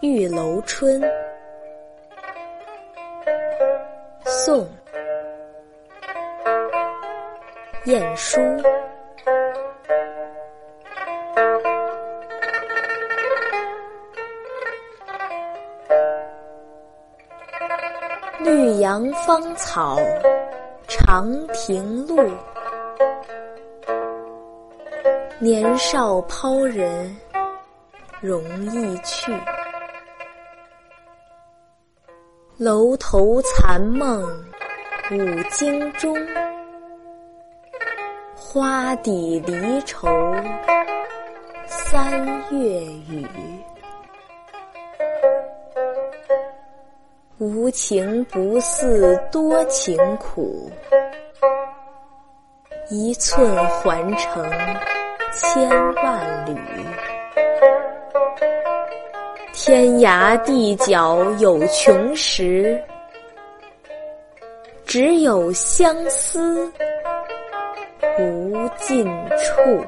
[0.00, 1.02] 玉楼春，
[4.24, 4.64] 宋·
[7.84, 8.40] 晏殊。
[18.38, 19.98] 绿杨芳草
[20.86, 22.22] 长亭路，
[25.40, 27.16] 年少抛人
[28.20, 29.32] 容易去。
[32.58, 34.20] 楼头残梦
[35.12, 35.16] 五
[35.48, 36.12] 更钟，
[38.34, 40.08] 花底离愁
[41.68, 43.24] 三月雨。
[47.38, 50.68] 无情不似多情苦，
[52.90, 54.44] 一寸还成
[55.32, 56.58] 千万缕。
[59.68, 62.82] 天涯地角有穷时，
[64.86, 66.72] 只有相思
[68.18, 69.04] 无尽
[69.36, 69.84] 处。